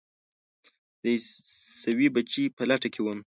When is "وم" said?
3.03-3.19